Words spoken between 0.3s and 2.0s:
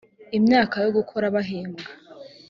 imyaka yo gukora bahembwa